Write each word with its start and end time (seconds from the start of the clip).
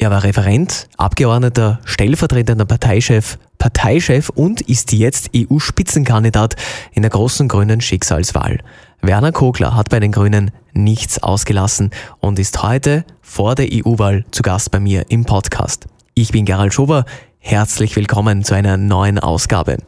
Er 0.00 0.12
war 0.12 0.22
Referent, 0.22 0.86
Abgeordneter, 0.96 1.80
stellvertretender 1.84 2.64
Parteichef, 2.64 3.36
Parteichef 3.58 4.28
und 4.28 4.60
ist 4.60 4.92
jetzt 4.92 5.30
EU-Spitzenkandidat 5.34 6.54
in 6.92 7.02
der 7.02 7.10
großen 7.10 7.48
grünen 7.48 7.80
Schicksalswahl. 7.80 8.60
Werner 9.02 9.32
Kogler 9.32 9.74
hat 9.74 9.88
bei 9.88 9.98
den 9.98 10.12
Grünen 10.12 10.52
nichts 10.72 11.20
ausgelassen 11.20 11.90
und 12.20 12.38
ist 12.38 12.62
heute 12.62 13.04
vor 13.22 13.56
der 13.56 13.66
EU-Wahl 13.72 14.24
zu 14.30 14.44
Gast 14.44 14.70
bei 14.70 14.78
mir 14.78 15.06
im 15.08 15.24
Podcast. 15.24 15.86
Ich 16.14 16.30
bin 16.30 16.44
Gerald 16.44 16.72
Schober. 16.72 17.04
Herzlich 17.40 17.96
willkommen 17.96 18.44
zu 18.44 18.54
einer 18.54 18.76
neuen 18.76 19.18
Ausgabe. 19.18 19.78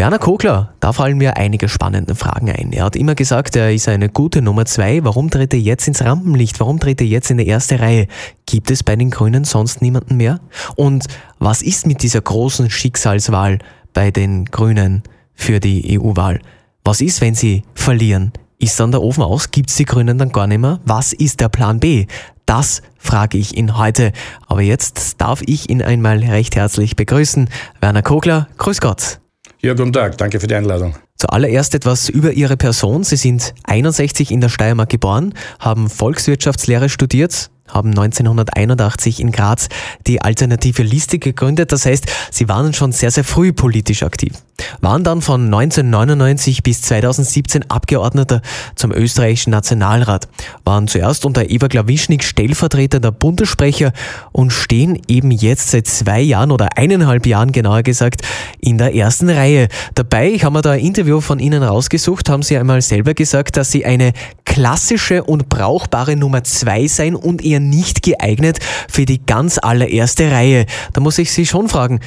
Werner 0.00 0.18
Kogler, 0.18 0.72
da 0.80 0.94
fallen 0.94 1.18
mir 1.18 1.36
einige 1.36 1.68
spannende 1.68 2.14
Fragen 2.14 2.48
ein. 2.50 2.72
Er 2.72 2.84
hat 2.84 2.96
immer 2.96 3.14
gesagt, 3.14 3.54
er 3.54 3.70
ist 3.70 3.86
eine 3.86 4.08
gute 4.08 4.40
Nummer 4.40 4.64
zwei. 4.64 5.04
Warum 5.04 5.28
tritt 5.28 5.52
er 5.52 5.60
jetzt 5.60 5.86
ins 5.88 6.02
Rampenlicht? 6.02 6.58
Warum 6.58 6.80
tritt 6.80 7.02
er 7.02 7.06
jetzt 7.06 7.30
in 7.30 7.36
die 7.36 7.46
erste 7.46 7.80
Reihe? 7.80 8.06
Gibt 8.46 8.70
es 8.70 8.82
bei 8.82 8.96
den 8.96 9.10
Grünen 9.10 9.44
sonst 9.44 9.82
niemanden 9.82 10.16
mehr? 10.16 10.40
Und 10.74 11.04
was 11.38 11.60
ist 11.60 11.86
mit 11.86 12.02
dieser 12.02 12.22
großen 12.22 12.70
Schicksalswahl 12.70 13.58
bei 13.92 14.10
den 14.10 14.46
Grünen 14.46 15.02
für 15.34 15.60
die 15.60 16.00
EU-Wahl? 16.00 16.40
Was 16.82 17.02
ist, 17.02 17.20
wenn 17.20 17.34
sie 17.34 17.64
verlieren? 17.74 18.32
Ist 18.58 18.80
dann 18.80 18.92
der 18.92 19.02
Ofen 19.02 19.22
aus? 19.22 19.50
Gibt 19.50 19.68
es 19.68 19.76
die 19.76 19.84
Grünen 19.84 20.16
dann 20.16 20.32
gar 20.32 20.46
nicht 20.46 20.60
mehr? 20.60 20.80
Was 20.86 21.12
ist 21.12 21.40
der 21.40 21.50
Plan 21.50 21.78
B? 21.78 22.06
Das 22.46 22.80
frage 22.96 23.36
ich 23.36 23.54
ihn 23.54 23.76
heute. 23.76 24.12
Aber 24.46 24.62
jetzt 24.62 25.20
darf 25.20 25.42
ich 25.44 25.68
ihn 25.68 25.82
einmal 25.82 26.20
recht 26.20 26.56
herzlich 26.56 26.96
begrüßen. 26.96 27.50
Werner 27.82 28.00
Kogler, 28.00 28.48
grüß 28.56 28.80
Gott. 28.80 29.19
Ja, 29.62 29.74
guten 29.74 29.92
Tag, 29.92 30.16
danke 30.16 30.40
für 30.40 30.46
die 30.46 30.54
Einladung. 30.54 30.94
Zuallererst 31.16 31.74
etwas 31.74 32.08
über 32.08 32.32
Ihre 32.32 32.56
Person. 32.56 33.04
Sie 33.04 33.16
sind 33.16 33.52
61 33.64 34.30
in 34.30 34.40
der 34.40 34.48
Steiermark 34.48 34.88
geboren, 34.88 35.34
haben 35.58 35.90
Volkswirtschaftslehre 35.90 36.88
studiert, 36.88 37.50
haben 37.72 37.90
1981 37.90 39.20
in 39.20 39.32
Graz 39.32 39.68
die 40.06 40.22
alternative 40.22 40.82
Liste 40.82 41.18
gegründet. 41.18 41.72
Das 41.72 41.86
heißt, 41.86 42.06
sie 42.30 42.48
waren 42.48 42.72
schon 42.72 42.92
sehr, 42.92 43.10
sehr 43.10 43.24
früh 43.24 43.52
politisch 43.52 44.02
aktiv. 44.02 44.32
Waren 44.80 45.04
dann 45.04 45.22
von 45.22 45.44
1999 45.46 46.62
bis 46.62 46.82
2017 46.82 47.70
Abgeordneter 47.70 48.42
zum 48.74 48.92
österreichischen 48.92 49.50
Nationalrat, 49.50 50.28
waren 50.64 50.88
zuerst 50.88 51.24
unter 51.24 51.50
Eva 51.50 51.68
Klawischnik 51.68 52.24
Stellvertreter 52.24 53.00
der 53.00 53.10
Bundessprecher 53.10 53.92
und 54.32 54.52
stehen 54.52 55.00
eben 55.08 55.30
jetzt 55.30 55.70
seit 55.70 55.86
zwei 55.86 56.20
Jahren 56.20 56.50
oder 56.50 56.76
eineinhalb 56.76 57.26
Jahren 57.26 57.52
genauer 57.52 57.82
gesagt 57.82 58.22
in 58.60 58.78
der 58.78 58.94
ersten 58.94 59.30
Reihe. 59.30 59.68
Dabei, 59.94 60.30
ich 60.30 60.44
habe 60.44 60.54
mir 60.54 60.62
da 60.62 60.72
ein 60.72 60.80
Interview 60.80 61.20
von 61.20 61.38
Ihnen 61.38 61.62
rausgesucht, 61.62 62.28
haben 62.28 62.42
Sie 62.42 62.56
einmal 62.56 62.82
selber 62.82 63.14
gesagt, 63.14 63.56
dass 63.56 63.70
Sie 63.70 63.84
eine 63.84 64.12
klassische 64.44 65.22
und 65.24 65.48
brauchbare 65.48 66.16
Nummer 66.16 66.44
zwei 66.44 66.86
sein 66.86 67.14
und 67.14 67.44
eher 67.44 67.59
nicht 67.68 68.02
geeignet 68.02 68.58
für 68.88 69.04
die 69.04 69.24
ganz 69.24 69.58
allererste 69.58 70.30
Reihe. 70.30 70.66
Da 70.92 71.00
muss 71.00 71.18
ich 71.18 71.32
Sie 71.32 71.46
schon 71.46 71.68
fragen, 71.68 72.00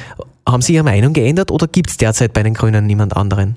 haben 0.46 0.62
Sie 0.62 0.74
Ihre 0.74 0.84
Meinung 0.84 1.12
geändert 1.12 1.50
oder 1.50 1.66
gibt 1.66 1.90
es 1.90 1.96
derzeit 1.96 2.32
bei 2.32 2.42
den 2.42 2.54
Grünen 2.54 2.86
niemand 2.86 3.16
anderen? 3.16 3.56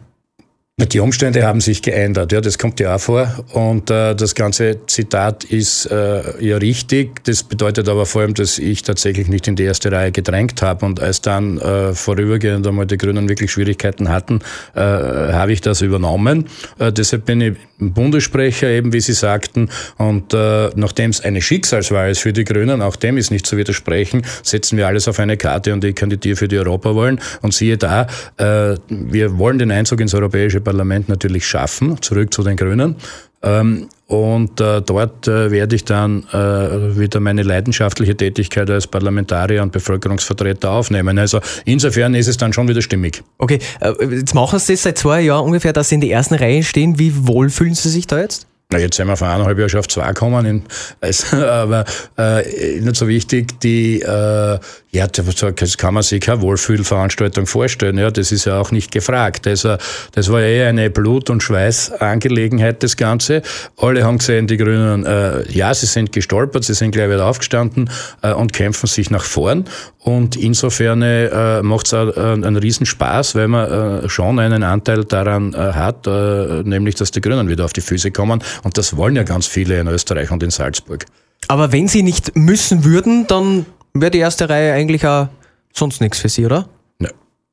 Die 0.79 0.99
Umstände 0.99 1.41
haben 1.41 1.59
sich 1.59 1.81
geändert, 1.81 2.31
ja, 2.31 2.39
das 2.39 2.59
kommt 2.59 2.79
ja 2.79 2.93
auch 2.93 2.99
vor. 2.99 3.43
Und 3.51 3.89
äh, 3.89 4.13
das 4.13 4.35
ganze 4.35 4.85
Zitat 4.85 5.43
ist 5.43 5.87
äh, 5.87 6.21
ja 6.39 6.57
richtig. 6.57 7.23
Das 7.23 7.41
bedeutet 7.41 7.89
aber 7.89 8.05
vor 8.05 8.21
allem, 8.21 8.35
dass 8.35 8.59
ich 8.59 8.83
tatsächlich 8.83 9.27
nicht 9.27 9.47
in 9.47 9.55
die 9.55 9.63
erste 9.63 9.91
Reihe 9.91 10.11
gedrängt 10.11 10.61
habe. 10.61 10.85
Und 10.85 10.99
als 10.99 11.21
dann 11.21 11.57
äh, 11.57 11.93
vorübergehend 11.95 12.67
einmal 12.67 12.85
die 12.85 12.97
Grünen 12.99 13.27
wirklich 13.27 13.51
Schwierigkeiten 13.51 14.09
hatten, 14.09 14.41
äh, 14.75 14.79
habe 14.81 15.51
ich 15.51 15.61
das 15.61 15.81
übernommen. 15.81 16.45
Äh, 16.77 16.93
deshalb 16.93 17.25
bin 17.25 17.41
ich 17.41 17.53
Bundessprecher, 17.79 18.69
eben 18.69 18.93
wie 18.93 19.01
Sie 19.01 19.13
sagten. 19.13 19.69
Und 19.97 20.35
äh, 20.35 20.69
nachdem 20.75 21.09
es 21.09 21.21
eine 21.21 21.41
Schicksalswahl 21.41 22.11
ist 22.11 22.19
für 22.19 22.33
die 22.33 22.43
Grünen, 22.43 22.83
auch 22.83 22.97
dem 22.97 23.17
ist 23.17 23.31
nicht 23.31 23.47
zu 23.47 23.57
widersprechen, 23.57 24.21
setzen 24.43 24.77
wir 24.77 24.85
alles 24.85 25.07
auf 25.07 25.19
eine 25.19 25.37
Karte 25.37 25.73
und 25.73 25.83
ich 25.83 25.95
kandidiere 25.95 26.35
für 26.35 26.47
die 26.47 26.59
Europawahlen. 26.59 27.19
Und 27.41 27.55
siehe 27.55 27.77
da, 27.77 28.05
äh, 28.37 28.77
wir 28.89 29.39
wollen 29.39 29.57
den 29.57 29.71
Einzug 29.71 30.01
ins 30.01 30.13
Europäische 30.13 30.66
Parlament 30.67 31.07
natürlich 31.07 31.47
schaffen, 31.47 32.01
zurück 32.01 32.33
zu 32.33 32.43
den 32.43 32.57
Grünen. 32.57 32.97
Ähm, 33.41 33.87
und 34.07 34.59
äh, 34.59 34.81
dort 34.81 35.27
äh, 35.29 35.49
werde 35.49 35.77
ich 35.77 35.85
dann 35.85 36.23
äh, 36.33 36.99
wieder 36.99 37.21
meine 37.21 37.43
leidenschaftliche 37.43 38.17
Tätigkeit 38.17 38.69
als 38.69 38.85
Parlamentarier 38.85 39.63
und 39.63 39.71
Bevölkerungsvertreter 39.71 40.71
aufnehmen. 40.71 41.17
Also 41.19 41.39
insofern 41.63 42.15
ist 42.15 42.27
es 42.27 42.35
dann 42.35 42.51
schon 42.51 42.67
wieder 42.67 42.81
stimmig. 42.81 43.23
Okay, 43.37 43.59
äh, 43.79 43.93
jetzt 44.11 44.35
machen 44.35 44.59
Sie 44.59 44.73
das 44.73 44.83
seit 44.83 44.97
zwei 44.97 45.21
Jahren 45.21 45.45
ungefähr, 45.45 45.71
dass 45.71 45.87
Sie 45.87 45.95
in 45.95 46.01
die 46.01 46.11
ersten 46.11 46.35
Reihen 46.35 46.63
stehen. 46.63 46.99
Wie 46.99 47.27
wohl 47.27 47.49
fühlen 47.49 47.75
Sie 47.75 47.89
sich 47.89 48.07
da 48.07 48.19
jetzt? 48.19 48.45
Na, 48.69 48.79
jetzt 48.79 48.97
sind 48.97 49.07
wir 49.07 49.15
von 49.15 49.29
eineinhalb 49.29 49.57
Jahren 49.57 49.69
schon 49.69 49.79
auf 49.79 49.87
zwei 49.87 50.07
gekommen, 50.09 50.63
also, 50.99 51.37
aber 51.45 51.85
äh, 52.17 52.81
nicht 52.81 52.97
so 52.97 53.07
wichtig, 53.07 53.61
die, 53.61 54.01
äh, 54.01 54.59
ja, 54.97 55.07
das 55.07 55.77
kann 55.77 55.93
man 55.93 56.03
sich 56.03 56.21
keine 56.21 56.41
Wohlfühlveranstaltung 56.41 57.45
vorstellen, 57.45 57.97
ja, 57.97 58.09
das 58.09 58.31
ist 58.31 58.45
ja 58.45 58.59
auch 58.59 58.71
nicht 58.71 58.91
gefragt. 58.91 59.45
Also, 59.45 59.77
das 60.13 60.31
war 60.31 60.41
eher 60.41 60.69
eine 60.69 60.89
Blut- 60.89 61.29
und 61.29 61.43
Schweißangelegenheit, 61.43 62.81
das 62.81 62.97
Ganze. 62.97 63.43
Alle 63.77 64.03
haben 64.03 64.17
gesehen, 64.17 64.47
die 64.47 64.57
Grünen, 64.57 65.05
äh, 65.05 65.49
ja, 65.51 65.73
sie 65.73 65.85
sind 65.85 66.11
gestolpert, 66.11 66.63
sie 66.63 66.73
sind 66.73 66.91
gleich 66.91 67.09
wieder 67.09 67.25
aufgestanden 67.27 67.89
äh, 68.23 68.33
und 68.33 68.53
kämpfen 68.53 68.87
sich 68.87 69.11
nach 69.11 69.23
vorn 69.23 69.65
und 69.99 70.35
insofern 70.35 71.01
äh, 71.01 71.61
macht 71.61 71.87
es 71.87 71.93
auch 71.93 72.15
äh, 72.15 72.19
einen 72.19 72.55
Riesenspaß, 72.55 73.35
weil 73.35 73.49
man 73.49 74.03
äh, 74.05 74.09
schon 74.09 74.39
einen 74.39 74.63
Anteil 74.63 75.05
daran 75.05 75.53
äh, 75.53 75.57
hat, 75.57 76.07
äh, 76.07 76.63
nämlich, 76.63 76.95
dass 76.95 77.11
die 77.11 77.21
Grünen 77.21 77.49
wieder 77.49 77.65
auf 77.65 77.73
die 77.73 77.81
Füße 77.81 78.11
kommen 78.11 78.41
und 78.63 78.77
das 78.77 78.97
wollen 78.97 79.15
ja 79.15 79.23
ganz 79.23 79.45
viele 79.45 79.79
in 79.79 79.87
Österreich 79.87 80.31
und 80.31 80.41
in 80.41 80.49
Salzburg. 80.49 81.05
Aber 81.49 81.71
wenn 81.71 81.87
sie 81.87 82.03
nicht 82.03 82.35
müssen 82.35 82.83
würden, 82.83 83.27
dann 83.27 83.65
wäre 83.93 84.11
die 84.11 84.19
erste 84.19 84.49
Reihe 84.49 84.73
eigentlich 84.73 85.05
auch 85.05 85.27
sonst 85.73 86.01
nichts 86.01 86.19
für 86.19 86.29
sie, 86.29 86.45
oder? 86.45 86.67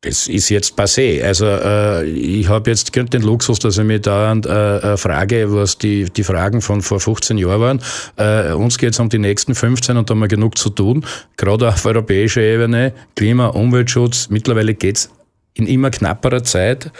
das 0.04 0.28
ist 0.28 0.48
jetzt 0.50 0.78
passé. 0.78 1.22
Also 1.22 1.46
äh, 1.46 2.04
ich 2.04 2.48
habe 2.48 2.70
jetzt 2.70 2.94
den 2.94 3.22
Luxus, 3.22 3.58
dass 3.58 3.78
ich 3.78 3.84
mich 3.84 4.02
dauernd 4.02 4.46
äh, 4.46 4.78
äh, 4.78 4.96
frage, 4.96 5.52
was 5.52 5.78
die, 5.78 6.04
die 6.04 6.24
Fragen 6.24 6.60
von 6.60 6.82
vor 6.82 7.00
15 7.00 7.38
Jahren 7.38 7.60
waren. 7.60 7.80
Äh, 8.16 8.52
uns 8.52 8.78
geht 8.78 8.92
es 8.92 9.00
um 9.00 9.08
die 9.08 9.18
nächsten 9.18 9.54
15 9.54 9.96
und 9.96 10.08
da 10.08 10.14
haben 10.14 10.20
wir 10.20 10.28
genug 10.28 10.58
zu 10.58 10.70
tun, 10.70 11.04
gerade 11.36 11.68
auf 11.68 11.84
europäischer 11.86 12.42
Ebene, 12.42 12.92
Klima, 13.16 13.46
Umweltschutz. 13.48 14.28
Mittlerweile 14.28 14.74
geht 14.74 14.96
es 14.96 15.10
in 15.54 15.66
immer 15.66 15.90
knapperer 15.90 16.44
Zeit 16.44 16.90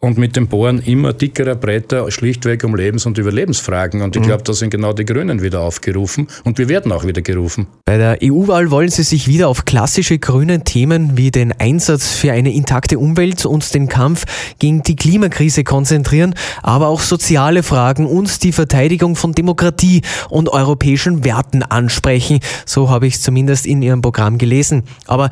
und 0.00 0.16
mit 0.16 0.34
dem 0.34 0.48
Bohren 0.48 0.80
immer 0.80 1.12
dickerer 1.12 1.54
Bretter, 1.54 2.10
schlichtweg 2.10 2.64
um 2.64 2.74
Lebens- 2.74 3.04
und 3.04 3.18
Überlebensfragen. 3.18 4.00
Und 4.00 4.16
ich 4.16 4.22
mhm. 4.22 4.26
glaube, 4.26 4.42
da 4.42 4.54
sind 4.54 4.70
genau 4.70 4.94
die 4.94 5.04
Grünen 5.04 5.42
wieder 5.42 5.60
aufgerufen 5.60 6.26
und 6.44 6.58
wir 6.58 6.70
werden 6.70 6.90
auch 6.90 7.04
wieder 7.06 7.20
gerufen. 7.20 7.66
Bei 7.84 7.98
der 7.98 8.18
EU-Wahl 8.22 8.70
wollen 8.70 8.88
Sie 8.88 9.02
sich 9.02 9.28
wieder 9.28 9.48
auf 9.48 9.66
klassische 9.66 10.18
grüne 10.18 10.64
Themen 10.64 11.18
wie 11.18 11.30
den 11.30 11.52
Einsatz 11.52 12.14
für 12.14 12.32
eine 12.32 12.52
intakte 12.52 12.98
Umwelt 12.98 13.44
und 13.44 13.74
den 13.74 13.88
Kampf 13.88 14.24
gegen 14.58 14.82
die 14.82 14.96
Klimakrise 14.96 15.64
konzentrieren, 15.64 16.34
aber 16.62 16.88
auch 16.88 17.00
soziale 17.00 17.62
Fragen 17.62 18.06
und 18.06 18.42
die 18.42 18.52
Verteidigung 18.52 19.16
von 19.16 19.32
Demokratie 19.32 20.00
und 20.30 20.48
europäischen 20.48 21.24
Werten 21.24 21.62
ansprechen. 21.62 22.40
So 22.64 22.88
habe 22.88 23.06
ich 23.06 23.16
es 23.16 23.22
zumindest 23.22 23.66
in 23.66 23.82
Ihrem 23.82 24.00
Programm 24.00 24.38
gelesen. 24.38 24.84
Aber 25.06 25.28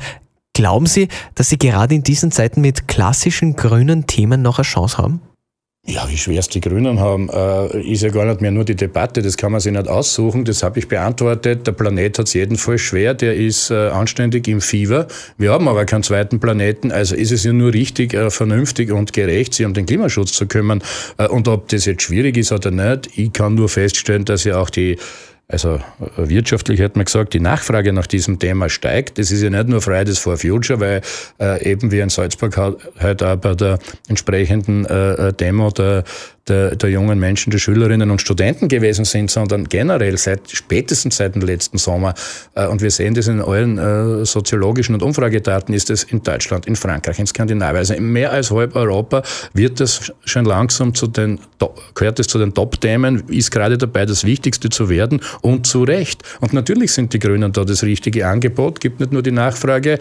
Glauben 0.59 0.87
Sie, 0.87 1.07
dass 1.35 1.47
Sie 1.47 1.57
gerade 1.57 1.95
in 1.95 2.03
diesen 2.03 2.31
Zeiten 2.31 2.59
mit 2.59 2.89
klassischen 2.89 3.55
grünen 3.55 4.07
Themen 4.07 4.41
noch 4.41 4.57
eine 4.57 4.65
Chance 4.65 4.97
haben? 4.97 5.21
Ja, 5.87 6.05
wie 6.09 6.17
schwer 6.17 6.39
es 6.39 6.49
die 6.49 6.59
Grünen 6.59 6.99
haben, 6.99 7.29
äh, 7.29 7.79
ist 7.89 8.01
ja 8.03 8.09
gar 8.09 8.25
nicht 8.25 8.41
mehr 8.41 8.51
nur 8.51 8.65
die 8.65 8.75
Debatte, 8.75 9.21
das 9.21 9.37
kann 9.37 9.53
man 9.53 9.61
sich 9.61 9.71
nicht 9.71 9.87
aussuchen, 9.87 10.43
das 10.43 10.61
habe 10.61 10.79
ich 10.79 10.89
beantwortet. 10.89 11.65
Der 11.65 11.71
Planet 11.71 12.19
hat 12.19 12.27
es 12.27 12.33
jedenfalls 12.33 12.81
schwer, 12.81 13.13
der 13.13 13.37
ist 13.37 13.71
äh, 13.71 13.87
anständig 13.87 14.49
im 14.49 14.59
Fieber. 14.59 15.07
Wir 15.37 15.53
haben 15.53 15.69
aber 15.69 15.85
keinen 15.85 16.03
zweiten 16.03 16.41
Planeten, 16.41 16.91
also 16.91 17.15
ist 17.15 17.31
es 17.31 17.45
ja 17.45 17.53
nur 17.53 17.73
richtig, 17.73 18.13
äh, 18.13 18.29
vernünftig 18.29 18.91
und 18.91 19.13
gerecht, 19.13 19.53
sich 19.53 19.65
um 19.65 19.73
den 19.73 19.85
Klimaschutz 19.85 20.33
zu 20.33 20.45
kümmern. 20.45 20.83
Und 21.29 21.47
ob 21.47 21.69
das 21.69 21.85
jetzt 21.85 22.03
schwierig 22.03 22.35
ist 22.35 22.51
oder 22.51 22.71
nicht, 22.71 23.17
ich 23.17 23.31
kann 23.31 23.55
nur 23.55 23.69
feststellen, 23.69 24.25
dass 24.25 24.43
ja 24.43 24.59
auch 24.59 24.69
die 24.69 24.97
also 25.51 25.79
äh, 25.99 26.29
wirtschaftlich 26.29 26.79
hat 26.79 26.95
man 26.95 27.05
gesagt, 27.05 27.33
die 27.33 27.39
Nachfrage 27.39 27.91
nach 27.91 28.05
diesem 28.05 28.37
Thema 28.37 28.69
steigt. 28.69 29.17
Das 29.17 29.31
ist 29.31 29.41
ja 29.41 29.49
nicht 29.49 29.67
nur 29.67 29.81
Fridays 29.81 30.19
for 30.19 30.37
Future, 30.37 30.79
weil 30.79 31.01
äh, 31.39 31.71
eben 31.71 31.91
wie 31.91 31.99
in 31.99 32.09
Salzburg 32.09 32.55
halt 32.55 33.23
auch 33.23 33.35
bei 33.35 33.55
der 33.55 33.79
entsprechenden 34.07 34.85
äh, 34.85 35.29
äh 35.29 35.33
Demo 35.33 35.71
der, 35.71 36.03
der, 36.49 36.75
der 36.75 36.89
jungen 36.89 37.19
Menschen, 37.19 37.51
der 37.51 37.59
Schülerinnen 37.59 38.11
und 38.11 38.21
Studenten 38.21 38.67
gewesen 38.67 39.05
sind, 39.05 39.31
sondern 39.31 39.65
generell 39.65 40.17
seit 40.17 40.49
spätestens 40.51 41.17
seit 41.17 41.35
dem 41.35 41.41
letzten 41.41 41.77
Sommer. 41.77 42.13
Äh, 42.55 42.67
und 42.67 42.81
wir 42.81 42.91
sehen 42.91 43.13
das 43.13 43.27
in 43.27 43.41
allen 43.41 43.77
äh, 43.77 44.25
soziologischen 44.25 44.95
und 44.95 45.03
Umfragedaten, 45.03 45.73
ist 45.73 45.89
es 45.89 46.03
in 46.03 46.23
Deutschland, 46.23 46.65
in 46.65 46.75
Frankreich, 46.75 47.19
in 47.19 47.27
Skandinavien, 47.27 47.77
also 47.77 47.93
in 47.93 48.11
mehr 48.11 48.31
als 48.31 48.51
halb 48.51 48.75
Europa 48.75 49.23
wird 49.53 49.79
das 49.79 50.11
schon 50.25 50.45
langsam 50.45 50.93
zu 50.93 51.07
den, 51.07 51.39
gehört 51.93 52.19
es 52.19 52.27
zu 52.27 52.39
den 52.39 52.53
Top-Themen, 52.53 53.23
ist 53.29 53.51
gerade 53.51 53.77
dabei, 53.77 54.05
das 54.05 54.23
Wichtigste 54.23 54.69
zu 54.69 54.89
werden 54.89 55.21
und 55.41 55.67
zu 55.67 55.83
Recht. 55.83 56.23
Und 56.41 56.53
natürlich 56.53 56.91
sind 56.91 57.13
die 57.13 57.19
Grünen 57.19 57.51
da 57.51 57.63
das 57.63 57.83
richtige 57.83 58.27
Angebot, 58.27 58.79
gibt 58.79 58.99
nicht 58.99 59.11
nur 59.11 59.21
die 59.21 59.31
Nachfrage. 59.31 59.99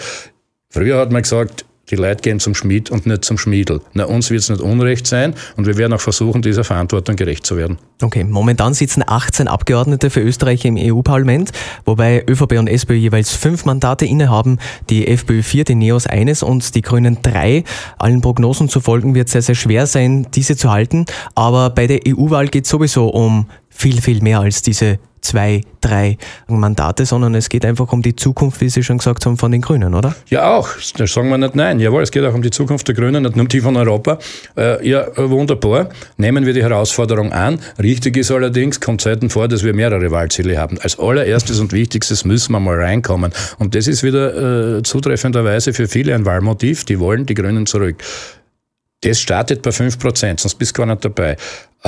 Früher 0.71 0.99
hat 0.99 1.13
man 1.13 1.23
gesagt, 1.23 1.65
Die 1.91 1.97
Leute 1.97 2.23
gehen 2.23 2.39
zum 2.39 2.55
Schmied 2.55 2.91
und 2.91 3.07
nicht 3.07 3.25
zum 3.25 3.39
Schmiedel. 3.39 3.81
Na, 3.95 4.05
uns 4.05 4.31
wird 4.31 4.43
es 4.43 4.51
nicht 4.51 4.61
unrecht 4.61 5.07
sein 5.07 5.35
und 5.57 5.67
wir 5.67 5.77
werden 5.77 5.93
auch 5.93 6.01
versuchen, 6.01 6.43
dieser 6.43 6.65
Verantwortung 6.65 7.17
gerecht 7.17 7.47
zu 7.47 7.57
werden. 7.57 7.79
Okay, 8.03 8.25
momentan 8.25 8.75
sitzen 8.75 9.03
18 9.07 9.49
Abgeordnete 9.49 10.11
für 10.11 10.21
Österreich 10.21 10.65
im 10.65 10.77
EU-Parlament, 10.77 11.51
wobei 11.85 12.25
ÖVP 12.29 12.59
und 12.59 12.69
SPÖ 12.69 12.95
jeweils 12.95 13.33
fünf 13.33 13.65
Mandate 13.65 14.05
innehaben, 14.05 14.59
die 14.91 15.09
FPÖ 15.09 15.43
vier, 15.43 15.65
die 15.65 15.75
NEOS 15.75 16.07
eines 16.07 16.43
und 16.43 16.75
die 16.75 16.83
Grünen 16.83 17.19
drei. 17.23 17.65
Allen 17.99 18.21
Prognosen 18.21 18.69
zu 18.69 18.81
folgen 18.81 19.15
wird 19.15 19.29
sehr, 19.29 19.43
sehr 19.43 19.55
schwer 19.55 19.87
sein, 19.87 20.27
diese 20.35 20.57
zu 20.57 20.71
halten. 20.71 21.07
Aber 21.35 21.71
bei 21.71 21.87
der 21.87 22.01
EU-Wahl 22.07 22.49
geht 22.49 22.65
es 22.65 22.71
sowieso 22.71 23.09
um 23.09 23.47
viel, 23.79 24.01
viel 24.01 24.21
mehr 24.23 24.41
als 24.41 24.61
diese 24.61 24.99
zwei, 25.21 25.61
drei 25.81 26.19
Mandate, 26.49 27.07
sondern 27.07 27.35
es 27.35 27.49
geht 27.49 27.65
einfach 27.65 27.93
um 27.93 28.03
die 28.03 28.17
Zukunft, 28.17 28.61
wie 28.61 28.69
Sie 28.69 28.83
schon 28.83 28.99
gesagt 28.99 29.25
haben, 29.25 29.37
von 29.37 29.53
den 29.53 29.61
Grünen, 29.61 29.95
oder? 29.95 30.17
Ja, 30.29 30.57
auch. 30.57 30.69
Da 30.97 31.07
sagen 31.07 31.29
wir 31.29 31.39
nicht 31.39 31.55
nein. 31.55 31.79
Jawohl, 31.79 32.03
es 32.03 32.11
geht 32.11 32.25
auch 32.25 32.35
um 32.35 32.43
die 32.43 32.51
Zukunft 32.51 32.89
der 32.89 32.95
Grünen, 32.95 33.23
nicht 33.23 33.37
nur 33.37 33.45
um 33.45 33.49
die 33.49 33.61
von 33.61 33.77
Europa. 33.77 34.19
Äh, 34.57 34.89
ja, 34.89 35.07
wunderbar. 35.17 35.91
Nehmen 36.17 36.45
wir 36.45 36.55
die 36.55 36.63
Herausforderung 36.63 37.33
an. 37.33 37.61
Richtig 37.81 38.17
ist 38.17 38.31
allerdings, 38.31 38.81
kommt 38.81 39.01
selten 39.01 39.31
vor, 39.31 39.47
dass 39.47 39.63
wir 39.63 39.75
mehrere 39.75 40.11
Wahlziele 40.11 40.59
haben. 40.59 40.79
Als 40.81 40.99
allererstes 40.99 41.61
und 41.61 41.73
wichtigstes 41.73 42.25
müssen 42.25 42.53
wir 42.53 42.61
mal 42.61 42.77
reinkommen. 42.77 43.33
Und 43.59 43.75
das 43.75 43.87
ist 43.87 44.03
wieder 44.03 44.79
äh, 44.79 44.83
zutreffenderweise 44.83 45.73
für 45.73 45.87
viele 45.87 46.15
ein 46.15 46.25
Wahlmotiv. 46.25 46.85
Die 46.85 46.99
wollen 46.99 47.27
die 47.27 47.35
Grünen 47.35 47.67
zurück. 47.67 48.03
Das 49.03 49.21
startet 49.21 49.63
bei 49.63 49.71
5%, 49.71 50.41
sonst 50.41 50.57
bist 50.57 50.77
du 50.77 50.81
gar 50.81 50.87
nicht 50.87 51.05
dabei. 51.05 51.37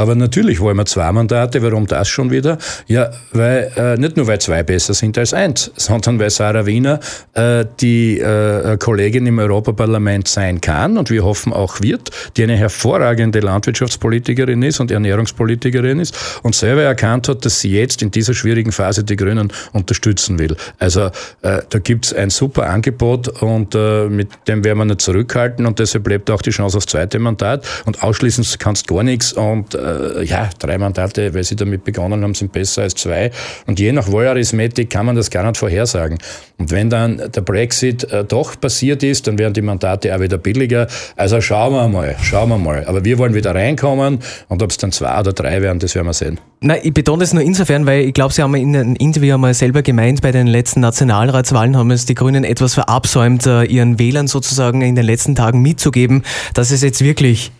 Aber 0.01 0.15
natürlich 0.15 0.61
wollen 0.61 0.79
wir 0.79 0.87
zwei 0.87 1.13
Mandate. 1.13 1.63
Warum 1.63 1.87
das 1.87 2.09
schon 2.09 2.31
wieder? 2.31 2.57
Ja, 2.87 3.11
weil 3.35 3.71
äh, 3.77 3.97
nicht 3.99 4.17
nur 4.17 4.27
weil 4.27 4.41
zwei 4.41 4.63
besser 4.63 4.95
sind 4.95 5.19
als 5.19 5.35
eins, 5.35 5.71
sondern 5.77 6.19
weil 6.19 6.31
Sarah 6.31 6.65
Wiener 6.65 7.01
äh, 7.35 7.67
die 7.83 8.19
äh, 8.19 8.79
Kollegin 8.79 9.27
im 9.27 9.39
Europaparlament 9.39 10.27
sein 10.27 10.63
kann 10.63 10.97
und 10.97 11.11
wir 11.11 11.23
hoffen 11.23 11.53
auch 11.53 11.83
wird, 11.83 12.09
die 12.39 12.45
eine 12.45 12.57
hervorragende 12.57 13.41
Landwirtschaftspolitikerin 13.41 14.63
ist 14.63 14.81
und 14.81 14.91
Ernährungspolitikerin 14.91 16.01
ist 16.01 16.17
und 16.43 16.55
selber 16.55 16.83
erkannt 16.83 17.29
hat, 17.29 17.45
dass 17.45 17.61
sie 17.61 17.73
jetzt 17.73 18.01
in 18.01 18.11
dieser 18.11 18.33
schwierigen 18.33 18.73
Phase 18.73 19.05
die 19.05 19.17
Grünen 19.17 19.53
unterstützen 19.75 20.39
will. 20.39 20.57
Also 20.79 21.11
äh, 21.43 21.61
da 21.69 21.79
gibt's 21.79 22.15
ein 22.15 22.31
super 22.31 22.71
Angebot 22.71 23.29
und 23.43 23.75
äh, 23.75 24.09
mit 24.09 24.31
dem 24.49 24.65
werden 24.65 24.79
wir 24.79 24.87
nicht 24.87 25.03
zurückhalten 25.03 25.67
und 25.67 25.79
deshalb 25.79 26.05
bleibt 26.05 26.31
auch 26.31 26.41
die 26.41 26.53
Chance 26.53 26.79
aufs 26.79 26.87
zweite 26.87 27.19
Mandat 27.19 27.67
und 27.85 28.03
ausschließen 28.03 28.47
kannst 28.59 28.89
gar 28.89 29.03
nichts 29.03 29.35
und 29.35 29.75
äh, 29.91 30.25
ja, 30.25 30.51
drei 30.59 30.79
Mandate, 30.79 31.35
weil 31.35 31.45
sie 31.45 31.57
damit 31.57 31.85
begonnen 31.85 32.23
haben, 32.23 32.35
sind 32.35 32.53
besser 32.53 32.83
als 32.83 32.95
zwei. 32.95 33.31
Und 33.67 33.79
je 33.79 33.93
nach 33.93 34.11
Wahlarithmetik 34.11 34.91
kann 34.91 35.07
man 35.07 35.17
das 35.17 35.31
gar 35.31 35.45
nicht 35.45 35.57
vorhersagen. 35.57 36.19
Und 36.59 36.71
wenn 36.71 36.91
dann 36.91 37.23
der 37.35 37.41
Brexit 37.41 38.05
äh, 38.13 38.25
doch 38.25 38.61
passiert 38.61 39.03
ist, 39.03 39.27
dann 39.27 39.39
werden 39.39 39.55
die 39.55 39.63
Mandate 39.63 40.15
auch 40.15 40.21
wieder 40.21 40.39
billiger. 40.39 40.87
Also 41.17 41.41
schauen 41.41 41.73
wir 41.73 41.89
mal, 41.89 42.17
schauen 42.23 42.49
wir 42.49 42.59
mal. 42.59 42.85
Aber 42.87 43.05
wir 43.05 43.19
wollen 43.19 43.35
wieder 43.35 43.55
reinkommen 43.55 44.19
und 44.49 44.63
ob 44.63 44.71
es 44.71 44.77
dann 44.77 44.93
zwei 44.93 45.19
oder 45.19 45.33
drei 45.33 45.63
werden, 45.63 45.79
das 45.79 45.95
werden 45.95 46.07
wir 46.07 46.15
sehen. 46.15 46.39
Nein, 46.63 46.81
ich 46.83 46.93
betone 46.93 47.21
das 47.21 47.33
nur 47.33 47.43
insofern, 47.43 47.87
weil 47.87 48.03
ich 48.03 48.13
glaube, 48.13 48.35
Sie 48.35 48.43
haben 48.43 48.55
in 48.55 48.77
einem 48.77 48.95
Interview 48.97 49.35
einmal 49.35 49.55
selber 49.55 49.81
gemeint, 49.81 50.21
bei 50.21 50.31
den 50.31 50.47
letzten 50.47 50.81
Nationalratswahlen 50.81 51.77
haben 51.77 51.91
es 51.91 52.05
die 52.05 52.15
Grünen 52.15 52.45
etwas 52.45 52.75
verabsäumt, 52.75 53.47
äh, 53.47 53.65
ihren 53.65 53.99
Wählern 53.99 54.27
sozusagen 54.27 54.83
in 54.83 54.95
den 54.95 55.07
letzten 55.07 55.35
Tagen 55.35 55.63
mitzugeben, 55.63 56.23
dass 56.53 56.71
es 56.71 56.83
jetzt 56.83 57.03
wirklich 57.03 57.51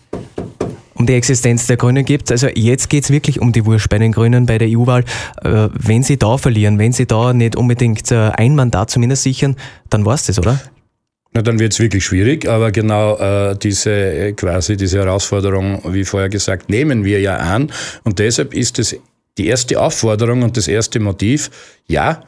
um 1.01 1.07
die 1.07 1.13
Existenz 1.13 1.65
der 1.65 1.77
Grünen 1.77 2.05
gibt. 2.05 2.31
Also 2.31 2.47
jetzt 2.53 2.89
geht 2.89 3.05
es 3.05 3.09
wirklich 3.09 3.41
um 3.41 3.51
die 3.51 3.65
Wurst 3.65 3.89
bei 3.89 3.97
den 3.97 4.11
Grünen 4.11 4.45
bei 4.45 4.59
der 4.59 4.67
EU-Wahl. 4.69 5.03
Äh, 5.43 5.69
wenn 5.73 6.03
sie 6.03 6.17
da 6.17 6.37
verlieren, 6.37 6.77
wenn 6.77 6.91
sie 6.91 7.07
da 7.07 7.33
nicht 7.33 7.55
unbedingt 7.55 8.11
äh, 8.11 8.29
ein 8.35 8.55
Mandat 8.55 8.91
zumindest 8.91 9.23
sichern, 9.23 9.55
dann 9.89 10.05
war 10.05 10.13
es 10.13 10.27
das, 10.27 10.37
oder? 10.37 10.61
Na, 11.33 11.41
dann 11.41 11.57
wird 11.59 11.73
es 11.73 11.79
wirklich 11.79 12.05
schwierig, 12.05 12.47
aber 12.47 12.71
genau 12.71 13.17
äh, 13.17 13.57
diese 13.57 13.91
äh, 13.91 14.33
quasi 14.33 14.77
diese 14.77 14.99
Herausforderung, 14.99 15.81
wie 15.87 16.05
vorher 16.05 16.29
gesagt, 16.29 16.69
nehmen 16.69 17.03
wir 17.03 17.19
ja 17.19 17.37
an. 17.37 17.71
Und 18.03 18.19
deshalb 18.19 18.53
ist 18.53 18.77
es 18.77 18.95
die 19.39 19.47
erste 19.47 19.81
Aufforderung 19.81 20.43
und 20.43 20.55
das 20.55 20.67
erste 20.67 20.99
Motiv, 20.99 21.49
ja, 21.87 22.23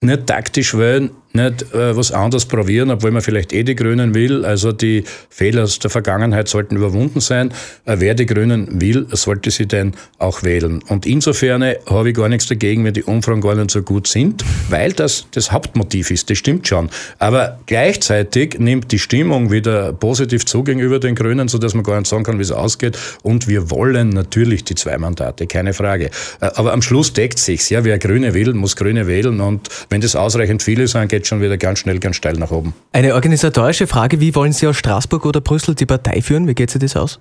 nicht 0.00 0.26
taktisch 0.26 0.74
wählen, 0.74 1.10
nicht 1.32 1.74
äh, 1.74 1.96
was 1.96 2.12
anderes 2.12 2.46
probieren, 2.46 2.90
obwohl 2.90 3.10
man 3.10 3.22
vielleicht 3.22 3.52
eh 3.52 3.62
die 3.62 3.74
Grünen 3.74 4.14
will. 4.14 4.44
Also 4.44 4.72
die 4.72 5.04
Fehler 5.28 5.64
aus 5.64 5.78
der 5.78 5.90
Vergangenheit 5.90 6.48
sollten 6.48 6.76
überwunden 6.76 7.20
sein. 7.20 7.52
Äh, 7.84 7.96
wer 7.98 8.14
die 8.14 8.26
Grünen 8.26 8.80
will, 8.80 9.06
sollte 9.12 9.50
sie 9.50 9.66
denn 9.66 9.92
auch 10.18 10.42
wählen. 10.42 10.82
Und 10.88 11.06
insofern 11.06 11.62
habe 11.86 12.10
ich 12.10 12.16
gar 12.16 12.28
nichts 12.28 12.46
dagegen, 12.46 12.84
wenn 12.84 12.94
die 12.94 13.02
Umfragen 13.02 13.40
gar 13.40 13.54
nicht 13.54 13.70
so 13.70 13.82
gut 13.82 14.06
sind, 14.06 14.44
weil 14.68 14.92
das 14.92 15.26
das 15.32 15.52
Hauptmotiv 15.52 16.10
ist. 16.10 16.30
Das 16.30 16.38
stimmt 16.38 16.66
schon. 16.66 16.88
Aber 17.18 17.58
gleichzeitig 17.66 18.58
nimmt 18.58 18.90
die 18.92 18.98
Stimmung 18.98 19.50
wieder 19.50 19.92
positiv 19.92 20.46
zu 20.46 20.64
gegenüber 20.64 20.98
den 20.98 21.14
Grünen, 21.14 21.48
sodass 21.48 21.74
man 21.74 21.84
gar 21.84 21.98
nicht 21.98 22.08
sagen 22.08 22.24
kann, 22.24 22.38
wie 22.38 22.42
es 22.42 22.52
ausgeht. 22.52 22.98
Und 23.22 23.48
wir 23.48 23.70
wollen 23.70 24.10
natürlich 24.10 24.64
die 24.64 24.74
zwei 24.74 24.98
Mandate, 24.98 25.46
keine 25.46 25.74
Frage. 25.74 26.06
Äh, 26.40 26.50
aber 26.54 26.72
am 26.72 26.82
Schluss 26.82 27.12
deckt 27.12 27.38
sich's. 27.38 27.68
Ja, 27.68 27.84
wer 27.84 27.98
Grüne 27.98 28.34
will, 28.34 28.54
muss 28.54 28.76
Grüne 28.76 29.06
wählen. 29.06 29.40
Und 29.40 29.68
wenn 29.90 30.00
das 30.00 30.16
ausreichend 30.16 30.62
viele 30.62 30.88
sind, 30.88 31.08
schon 31.26 31.40
wieder 31.40 31.56
ganz 31.56 31.80
schnell, 31.80 31.98
ganz 31.98 32.16
steil 32.16 32.34
nach 32.34 32.50
oben. 32.50 32.74
Eine 32.92 33.14
organisatorische 33.14 33.86
Frage, 33.86 34.20
wie 34.20 34.34
wollen 34.34 34.52
Sie 34.52 34.66
aus 34.66 34.76
Straßburg 34.76 35.26
oder 35.26 35.40
Brüssel 35.40 35.74
die 35.74 35.86
Partei 35.86 36.22
führen? 36.22 36.46
Wie 36.46 36.54
geht 36.54 36.70
sich 36.70 36.80
das 36.80 36.96
aus? 36.96 37.20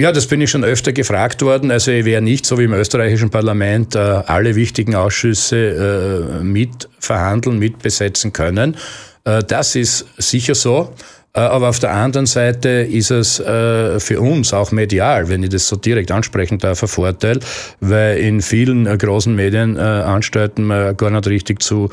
Ja, 0.00 0.12
das 0.12 0.26
bin 0.26 0.40
ich 0.40 0.48
schon 0.48 0.64
öfter 0.64 0.92
gefragt 0.92 1.42
worden. 1.42 1.70
Also 1.70 1.90
ich 1.90 2.06
werde 2.06 2.24
nicht 2.24 2.46
so 2.46 2.58
wie 2.58 2.64
im 2.64 2.72
österreichischen 2.72 3.28
Parlament 3.28 3.94
äh, 3.94 3.98
alle 3.98 4.54
wichtigen 4.54 4.94
Ausschüsse 4.94 6.38
äh, 6.40 6.42
mitverhandeln, 6.42 7.58
mitbesetzen 7.58 8.32
können. 8.32 8.76
Äh, 9.24 9.42
das 9.46 9.76
ist 9.76 10.06
sicher 10.16 10.54
so. 10.54 10.94
Aber 11.32 11.68
auf 11.68 11.78
der 11.78 11.92
anderen 11.92 12.26
Seite 12.26 12.68
ist 12.68 13.12
es 13.12 13.38
äh, 13.38 14.00
für 14.00 14.20
uns 14.20 14.52
auch 14.52 14.72
medial, 14.72 15.28
wenn 15.28 15.44
ich 15.44 15.50
das 15.50 15.68
so 15.68 15.76
direkt 15.76 16.10
ansprechen 16.10 16.58
darf, 16.58 16.82
ein 16.82 16.88
Vorteil, 16.88 17.38
weil 17.78 18.18
in 18.18 18.42
vielen 18.42 18.86
äh, 18.86 18.96
großen 18.96 19.32
Medienanstalten 19.32 20.64
man 20.64 20.96
gar 20.96 21.10
nicht 21.10 21.28
richtig 21.28 21.62
zu 21.62 21.88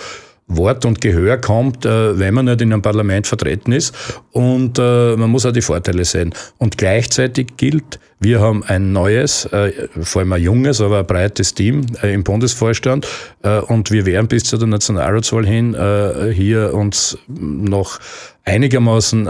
Wort 0.47 0.85
und 0.85 1.01
Gehör 1.01 1.37
kommt, 1.37 1.85
äh, 1.85 2.17
wenn 2.17 2.33
man 2.33 2.45
nicht 2.45 2.61
in 2.61 2.71
einem 2.71 2.81
Parlament 2.81 3.27
vertreten 3.27 3.73
ist. 3.73 3.93
Und 4.31 4.79
äh, 4.79 5.15
man 5.17 5.29
muss 5.29 5.45
auch 5.45 5.51
die 5.51 5.61
Vorteile 5.61 6.05
sehen. 6.05 6.33
Und 6.57 6.77
gleichzeitig 6.77 7.57
gilt, 7.57 7.99
wir 8.21 8.39
haben 8.39 8.63
ein 8.63 8.93
neues, 8.93 9.45
äh, 9.45 9.73
vor 10.01 10.21
allem 10.21 10.31
ein 10.33 10.41
junges, 10.41 10.79
aber 10.79 10.99
ein 10.99 11.05
breites 11.05 11.53
Team 11.53 11.85
im 12.01 12.23
Bundesvorstand. 12.23 13.07
Und 13.67 13.91
wir 13.91 14.05
werden 14.05 14.27
bis 14.27 14.45
zu 14.45 14.57
der 14.57 14.67
Nationalratswahl 14.67 15.45
hin 15.45 15.75
hier 16.33 16.73
uns 16.73 17.17
noch 17.27 17.99
einigermaßen 18.43 19.25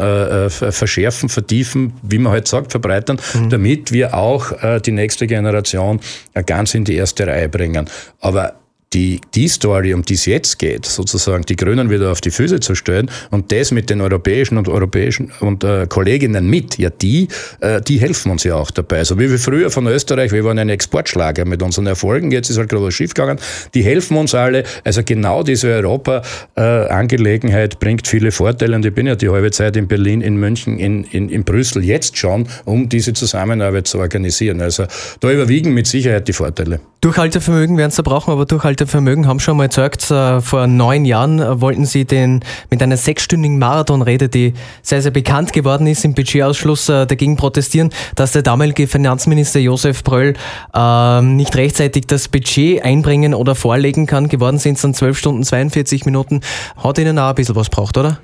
verschärfen, 0.49 1.29
vertiefen, 1.29 1.93
wie 2.01 2.17
man 2.17 2.31
halt 2.31 2.47
sagt, 2.47 2.71
verbreitern, 2.71 3.19
mhm. 3.33 3.49
damit 3.49 3.91
wir 3.91 4.13
auch 4.13 4.53
die 4.79 4.91
nächste 4.91 5.27
Generation 5.27 5.99
ganz 6.45 6.73
in 6.73 6.85
die 6.85 6.95
erste 6.95 7.27
Reihe 7.27 7.49
bringen. 7.49 7.89
Aber 8.21 8.55
die, 8.97 9.21
die 9.35 9.47
Story, 9.47 9.93
um 9.93 10.01
die 10.01 10.15
es 10.15 10.25
jetzt 10.25 10.57
geht, 10.57 10.87
sozusagen 10.87 11.43
die 11.43 11.55
Grünen 11.55 11.91
wieder 11.91 12.11
auf 12.11 12.19
die 12.19 12.31
Füße 12.31 12.59
zu 12.59 12.73
stellen 12.73 13.11
und 13.29 13.51
das 13.51 13.69
mit 13.69 13.91
den 13.91 14.01
europäischen 14.01 14.57
und 14.57 14.67
europäischen 14.67 15.31
und 15.39 15.63
äh, 15.63 15.85
Kolleginnen 15.87 16.49
mit, 16.49 16.79
ja, 16.79 16.89
die, 16.89 17.27
äh, 17.59 17.79
die 17.79 17.99
helfen 17.99 18.31
uns 18.31 18.43
ja 18.43 18.55
auch 18.55 18.71
dabei. 18.71 19.03
So 19.03 19.19
wie 19.19 19.29
wir 19.29 19.37
früher 19.37 19.69
von 19.69 19.85
Österreich, 19.85 20.31
wir 20.31 20.43
waren 20.43 20.57
ein 20.57 20.69
Exportschlager 20.69 21.45
mit 21.45 21.61
unseren 21.61 21.85
Erfolgen, 21.85 22.31
jetzt 22.31 22.49
ist 22.49 22.57
halt 22.57 22.69
gerade 22.69 22.85
was 22.85 22.95
schiefgegangen, 22.95 23.37
die 23.75 23.83
helfen 23.83 24.17
uns 24.17 24.33
alle. 24.33 24.63
Also 24.83 25.03
genau 25.05 25.43
diese 25.43 25.67
Europa-Angelegenheit 25.67 27.75
äh, 27.75 27.77
bringt 27.79 28.07
viele 28.07 28.31
Vorteile 28.31 28.75
und 28.75 28.83
ich 28.83 28.95
bin 28.95 29.05
ja 29.05 29.15
die 29.15 29.29
halbe 29.29 29.51
Zeit 29.51 29.77
in 29.77 29.87
Berlin, 29.87 30.21
in 30.21 30.37
München, 30.37 30.79
in, 30.79 31.03
in, 31.03 31.29
in 31.29 31.43
Brüssel 31.43 31.85
jetzt 31.85 32.17
schon, 32.17 32.47
um 32.65 32.89
diese 32.89 33.13
Zusammenarbeit 33.13 33.85
zu 33.85 33.99
organisieren. 33.99 34.59
Also 34.59 34.85
da 35.19 35.31
überwiegen 35.31 35.75
mit 35.75 35.85
Sicherheit 35.85 36.27
die 36.27 36.33
Vorteile. 36.33 36.79
Durchhaltevermögen 37.01 37.77
werden 37.77 37.91
sie 37.91 38.01
brauchen, 38.01 38.31
aber 38.31 38.45
Durchhaltevermögen 38.45 39.27
haben 39.27 39.39
schon 39.39 39.57
mal 39.57 39.67
gesagt, 39.67 40.09
äh, 40.09 40.41
vor 40.41 40.65
neun 40.65 41.05
Jahren 41.05 41.39
äh, 41.39 41.61
wollten 41.61 41.85
sie 41.85 42.05
den 42.05 42.43
mit 42.71 42.81
einer 42.81 42.97
sechsstündigen 42.97 43.59
Marathonrede, 43.59 44.29
die 44.29 44.53
sehr, 44.81 45.03
sehr 45.03 45.11
bekannt 45.11 45.53
geworden 45.53 45.85
ist, 45.85 46.03
im 46.05 46.15
Budgetausschluss 46.15 46.89
äh, 46.89 47.05
dagegen 47.05 47.35
protestieren, 47.35 47.91
dass 48.15 48.31
der 48.31 48.41
damalige 48.41 48.87
Finanzminister 48.87 49.59
Josef 49.59 50.03
Bröll 50.03 50.33
äh, 50.73 51.21
nicht 51.21 51.55
rechtzeitig 51.55 52.07
das 52.07 52.29
Budget 52.29 52.83
einbringen 52.83 53.35
oder 53.35 53.53
vorlegen 53.53 54.07
kann. 54.07 54.27
Geworden 54.27 54.57
sind 54.57 54.75
es 54.75 54.81
dann 54.81 54.95
zwölf 54.95 55.19
Stunden 55.19 55.43
42 55.43 56.05
Minuten. 56.05 56.41
Hat 56.77 56.97
ihnen 56.97 57.19
auch 57.19 57.29
ein 57.29 57.35
bisschen 57.35 57.55
was 57.55 57.69
braucht, 57.69 57.97
oder? 57.97 58.19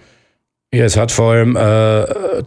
Ja, 0.74 0.86
es 0.86 0.98
hat 0.98 1.12
vor 1.12 1.34
allem 1.34 1.56
äh, 1.56 2.42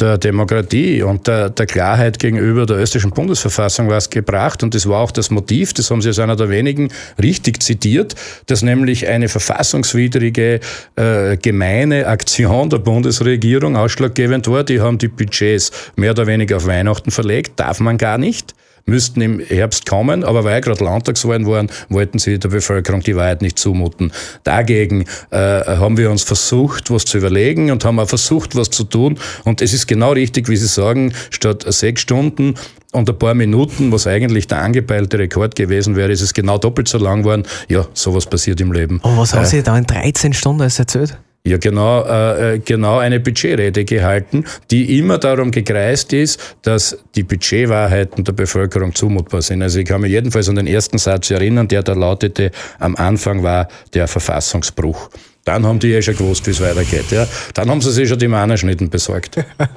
der 0.00 0.18
Demokratie 0.18 1.02
und 1.02 1.28
der, 1.28 1.50
der, 1.50 1.66
Klarheit 1.66 2.18
gegenüber 2.18 2.66
der 2.66 2.78
österreichischen 2.78 3.12
Bundesverfassung 3.12 3.88
was 3.88 4.10
gebracht. 4.10 4.64
Und 4.64 4.74
das 4.74 4.88
war 4.88 5.00
auch 5.00 5.12
das 5.12 5.30
Motiv, 5.30 5.72
das 5.72 5.90
haben 5.90 6.02
Sie 6.02 6.08
als 6.08 6.18
einer 6.18 6.34
der 6.34 6.48
wenigen 6.48 6.88
richtig 7.22 7.62
zitiert, 7.62 8.16
dass 8.46 8.62
nämlich 8.62 9.06
eine 9.06 9.28
verfassungswidrige, 9.28 10.58
äh, 10.96 11.36
gemeine 11.36 12.08
Aktion 12.08 12.70
der 12.70 12.78
Bundesregierung 12.78 13.76
ausschlaggebend 13.76 14.48
war. 14.48 14.64
Die 14.64 14.80
haben 14.80 14.98
die 14.98 15.08
Budgets 15.08 15.70
mehr 15.94 16.10
oder 16.10 16.26
weniger 16.26 16.56
auf 16.56 16.66
Weihnachten 16.66 17.12
verlegt, 17.12 17.60
darf 17.60 17.78
man 17.78 17.96
gar 17.96 18.18
nicht 18.18 18.54
müssten 18.86 19.20
im 19.20 19.40
Herbst 19.40 19.86
kommen, 19.86 20.24
aber 20.24 20.44
weil 20.44 20.60
gerade 20.60 20.84
Landtagswahlen 20.84 21.46
waren, 21.46 21.70
wollten 21.88 22.18
sie 22.18 22.38
der 22.38 22.48
Bevölkerung 22.48 23.00
die 23.00 23.16
Wahrheit 23.16 23.42
nicht 23.42 23.58
zumuten. 23.58 24.12
Dagegen 24.42 25.06
äh, 25.30 25.36
haben 25.36 25.96
wir 25.96 26.10
uns 26.10 26.22
versucht, 26.22 26.90
was 26.90 27.04
zu 27.04 27.18
überlegen 27.18 27.70
und 27.70 27.84
haben 27.84 27.98
auch 27.98 28.08
versucht, 28.08 28.56
was 28.56 28.70
zu 28.70 28.84
tun. 28.84 29.18
Und 29.44 29.62
es 29.62 29.72
ist 29.72 29.86
genau 29.86 30.12
richtig, 30.12 30.48
wie 30.48 30.56
Sie 30.56 30.66
sagen, 30.66 31.12
statt 31.30 31.64
sechs 31.68 32.02
Stunden 32.02 32.54
und 32.92 33.08
ein 33.08 33.18
paar 33.18 33.34
Minuten, 33.34 33.90
was 33.90 34.06
eigentlich 34.06 34.46
der 34.46 34.62
angepeilte 34.62 35.18
Rekord 35.18 35.56
gewesen 35.56 35.96
wäre, 35.96 36.12
ist 36.12 36.20
es 36.20 36.32
genau 36.32 36.58
doppelt 36.58 36.88
so 36.88 36.98
lang 36.98 37.22
geworden. 37.22 37.44
Ja, 37.68 37.86
sowas 37.92 38.26
passiert 38.26 38.60
im 38.60 38.72
Leben. 38.72 39.00
Und 39.00 39.18
was 39.18 39.34
haben 39.34 39.44
äh, 39.44 39.48
Sie 39.48 39.62
da 39.62 39.76
in 39.76 39.84
13 39.84 40.32
Stunden 40.32 40.62
erzählt? 40.62 41.18
Ja, 41.46 41.58
genau, 41.58 42.02
äh, 42.04 42.54
äh, 42.54 42.58
genau 42.58 42.96
eine 42.98 43.20
Budgetrede 43.20 43.84
gehalten, 43.84 44.46
die 44.70 44.98
immer 44.98 45.18
darum 45.18 45.50
gekreist 45.50 46.14
ist, 46.14 46.56
dass 46.62 46.96
die 47.16 47.22
Budgetwahrheiten 47.22 48.24
der 48.24 48.32
Bevölkerung 48.32 48.94
zumutbar 48.94 49.42
sind. 49.42 49.60
Also 49.60 49.80
ich 49.80 49.84
kann 49.84 50.00
mich 50.00 50.12
jedenfalls 50.12 50.48
an 50.48 50.54
den 50.54 50.66
ersten 50.66 50.96
Satz 50.96 51.30
erinnern, 51.30 51.68
der 51.68 51.82
da 51.82 51.92
lautete, 51.92 52.50
am 52.78 52.96
Anfang 52.96 53.42
war 53.42 53.68
der 53.92 54.08
Verfassungsbruch. 54.08 55.10
Dann 55.44 55.66
haben 55.66 55.78
die 55.78 55.92
eh 55.92 56.00
schon 56.00 56.16
gewusst, 56.16 56.46
wie 56.46 56.52
es 56.52 56.60
weitergeht. 56.62 57.10
Ja. 57.10 57.26
Dann 57.52 57.68
haben 57.68 57.82
sie 57.82 57.92
sich 57.92 58.08
schon 58.08 58.18
die 58.18 58.28
Mannerschnitten 58.28 58.88
besorgt. 58.88 59.36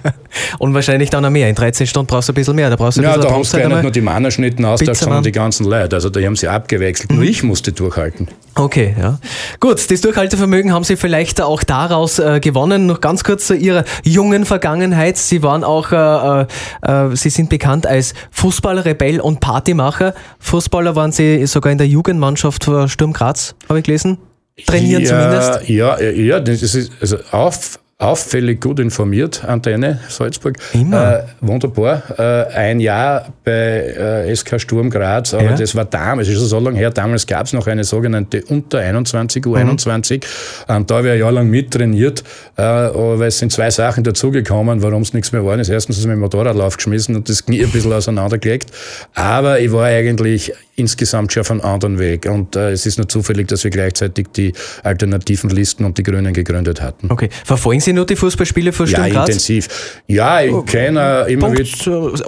und 0.60 0.74
wahrscheinlich 0.74 1.10
dann 1.10 1.24
noch 1.24 1.30
mehr. 1.30 1.50
In 1.50 1.56
13 1.56 1.88
Stunden 1.88 2.08
brauchst 2.08 2.30
du 2.30 2.32
ein 2.32 2.36
bisschen 2.36 2.56
mehr. 2.56 2.70
Da 2.70 2.78
brauchst 2.78 2.98
du 2.98 3.02
ja, 3.02 3.18
da 3.18 3.30
haben 3.30 3.44
sie 3.44 3.58
nicht 3.58 3.82
nur 3.82 3.92
die 3.92 4.02
Mannerschnitten 4.02 4.64
austauscht, 4.64 5.02
sondern 5.02 5.24
die 5.24 5.34
ganzen 5.34 5.66
Leute. 5.66 5.98
Also 5.98 6.10
da 6.10 6.22
haben 6.22 6.38
sie 6.38 6.48
abgewechselt. 6.48 7.12
Mhm. 7.12 7.18
Nur 7.18 7.26
ich 7.26 7.44
musste 7.44 7.74
durchhalten. 7.74 8.30
Okay, 8.56 8.96
ja. 8.98 9.20
Gut, 9.60 9.92
das 9.92 10.02
Durchhaltevermögen 10.02 10.74
haben 10.74 10.84
Sie 10.84 10.96
vielleicht 10.96 11.42
auch 11.42 11.64
daraus 11.64 12.18
äh, 12.18 12.40
gewonnen. 12.40 12.86
Noch 12.86 13.02
ganz 13.02 13.26
kurz 13.26 13.48
zu 13.48 13.54
Ihrer 13.54 13.84
jungen 14.04 14.46
Vergangenheit. 14.46 15.18
Sie 15.18 15.44
waren 15.44 15.66
auch, 15.66 15.92
äh, 15.92 16.46
äh, 16.82 17.16
Sie 17.16 17.30
sind 17.30 17.50
bekannt 17.50 17.86
als 17.86 18.14
Fußballer, 18.32 18.86
Rebell 18.86 19.20
und 19.20 19.42
Partymacher. 19.42 20.16
Fußballer 20.40 20.96
waren 20.96 21.12
Sie 21.12 21.46
sogar 21.46 21.72
in 21.74 21.78
der 21.78 21.88
Jugendmannschaft 21.88 22.64
für 22.64 22.88
Sturm 22.88 23.12
Graz, 23.14 23.54
habe 23.68 23.80
ich 23.80 23.86
gelesen 23.86 24.18
trainieren 24.66 25.04
ja, 25.04 25.10
zumindest? 25.10 25.70
Ja, 25.70 26.00
ja, 26.00 26.40
das 26.40 26.62
ist 26.64 26.92
also 27.00 27.18
auf, 27.32 27.80
auffällig 28.00 28.62
gut 28.62 28.80
informiert, 28.80 29.44
Antenne 29.44 30.00
Salzburg. 30.08 30.58
Immer. 30.74 31.20
Äh, 31.20 31.24
wunderbar. 31.42 32.04
Äh, 32.20 32.54
ein 32.54 32.80
Jahr 32.80 33.34
bei 33.44 33.52
äh, 33.52 34.36
SK 34.36 34.62
Sturm 34.62 34.92
Graz, 34.92 35.34
aber 35.34 35.46
ja. 35.46 35.56
das 35.56 35.74
war 35.74 35.86
damals, 35.86 36.28
ist 36.28 36.38
so 36.38 36.60
lange 36.60 36.78
her, 36.78 36.92
damals 36.92 37.26
gab 37.26 37.48
es 37.48 37.54
noch 37.54 37.66
eine 37.66 37.84
sogenannte 37.84 38.44
Unter 38.46 38.80
21, 38.80 39.44
U21. 39.44 40.24
Mhm. 40.68 40.76
Und 40.76 40.92
da 40.92 40.98
habe 40.98 41.08
ich 41.08 41.14
ein 41.14 41.20
Jahr 41.20 41.32
lang 41.32 41.50
mittrainiert, 41.50 42.24
äh, 42.56 42.62
weil 42.62 43.30
es 43.30 43.40
sind 43.40 43.52
zwei 43.52 43.72
Sachen 43.72 44.04
dazugekommen, 44.04 44.84
warum 44.84 45.02
es 45.02 45.14
nichts 45.14 45.32
mehr 45.32 45.44
war. 45.44 45.58
ist 45.58 45.70
erstens 45.70 45.98
ist 45.98 46.06
mir 46.06 46.16
Motorradlauf 46.16 46.78
geschmissen 46.78 47.16
und 47.16 47.28
das 47.28 47.46
Knie 47.46 47.64
ein 47.64 47.72
bisschen 47.72 47.94
auseinandergelegt. 47.94 48.72
Aber 49.16 49.60
ich 49.60 49.72
war 49.72 49.86
eigentlich 49.86 50.54
insgesamt 50.78 51.34
schon 51.34 51.42
auf 51.42 51.52
einem 51.52 51.62
anderen 51.62 52.00
Weg. 52.00 52.28
Und 52.28 52.56
äh, 52.56 52.72
es 52.72 52.86
ist 52.86 52.98
nur 52.98 53.10
zufällig, 53.10 53.48
dass 53.48 53.64
wir 53.64 53.72
gleichzeitig 53.72 54.28
die 54.36 54.54
alternativen 54.84 55.50
Listen 55.50 55.84
und 55.84 55.98
die 55.98 56.04
Grünen 56.04 56.34
gegründet 56.34 56.82
hatten. 56.82 57.12
Okay. 57.12 57.30
Verfolgen 57.44 57.82
Sie 57.82 57.87
nur 57.94 58.06
die 58.06 58.16
Fußballspiele 58.16 58.74
Sturm 58.74 58.90
Ja, 58.90 59.06
intensiv. 59.06 59.68
Ja, 60.08 60.42
ich 60.42 60.52
oh, 60.52 60.62
kenne 60.62 61.26
immer 61.28 61.52
wieder... 61.52 61.64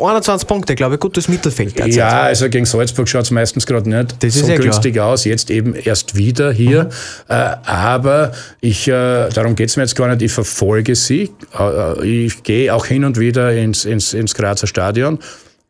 21 0.02 0.48
Punkte, 0.48 0.76
glaube 0.76 0.96
ich, 0.96 1.00
gutes 1.00 1.28
Mittelfeld. 1.28 1.78
Derzeit. 1.78 1.94
Ja, 1.94 2.22
also 2.22 2.50
gegen 2.50 2.66
Salzburg 2.66 3.08
schaut 3.08 3.24
es 3.24 3.32
meistens 3.32 3.66
gerade 3.66 3.90
nicht 3.90 4.16
das 4.24 4.34
so 4.36 4.48
günstig 4.48 4.94
klar. 4.94 5.08
aus. 5.08 5.26
Jetzt 5.26 5.50
eben 5.52 5.76
erst 5.76 6.16
wieder 6.16 6.52
hier. 6.52 6.86
Mhm. 6.86 6.90
Äh, 7.30 7.34
aber 7.66 8.32
ich, 8.62 8.88
äh, 8.88 9.30
darum 9.30 9.56
geht 9.56 9.70
es 9.70 9.78
mir 9.78 9.84
jetzt 9.84 9.96
gar 9.96 10.08
nicht, 10.08 10.22
ich 10.22 10.32
verfolge 10.32 10.96
sie. 10.96 11.32
Äh, 11.58 12.06
ich 12.06 12.44
gehe 12.44 12.74
auch 12.74 12.86
hin 12.86 13.04
und 13.04 13.20
wieder 13.20 13.54
ins, 13.54 13.86
ins, 13.86 14.14
ins 14.14 14.36
Grazer 14.36 14.68
Stadion 14.68 15.20